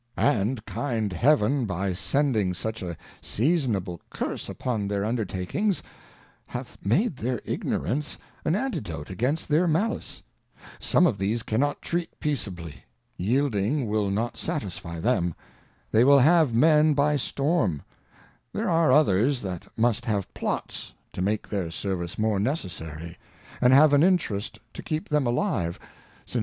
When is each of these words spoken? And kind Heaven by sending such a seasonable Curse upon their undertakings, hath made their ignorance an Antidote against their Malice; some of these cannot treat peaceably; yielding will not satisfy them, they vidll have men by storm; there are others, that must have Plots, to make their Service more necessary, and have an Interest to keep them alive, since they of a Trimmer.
And 0.17 0.65
kind 0.65 1.13
Heaven 1.13 1.67
by 1.67 1.93
sending 1.93 2.55
such 2.55 2.81
a 2.81 2.97
seasonable 3.21 4.01
Curse 4.09 4.49
upon 4.49 4.87
their 4.87 5.05
undertakings, 5.05 5.83
hath 6.47 6.75
made 6.83 7.17
their 7.17 7.39
ignorance 7.45 8.17
an 8.43 8.55
Antidote 8.55 9.11
against 9.11 9.47
their 9.47 9.67
Malice; 9.67 10.23
some 10.79 11.05
of 11.05 11.19
these 11.19 11.43
cannot 11.43 11.83
treat 11.83 12.19
peaceably; 12.19 12.83
yielding 13.15 13.85
will 13.87 14.09
not 14.09 14.37
satisfy 14.37 14.99
them, 14.99 15.35
they 15.91 16.01
vidll 16.01 16.23
have 16.23 16.51
men 16.51 16.95
by 16.95 17.15
storm; 17.15 17.83
there 18.53 18.71
are 18.71 18.91
others, 18.91 19.43
that 19.43 19.67
must 19.77 20.05
have 20.05 20.33
Plots, 20.33 20.95
to 21.13 21.21
make 21.21 21.47
their 21.47 21.69
Service 21.69 22.17
more 22.17 22.39
necessary, 22.39 23.19
and 23.61 23.71
have 23.71 23.93
an 23.93 24.01
Interest 24.01 24.57
to 24.73 24.81
keep 24.81 25.09
them 25.09 25.27
alive, 25.27 25.77
since 25.77 25.79
they 25.79 25.89
of 25.89 26.29
a 26.29 26.31
Trimmer. 26.31 26.39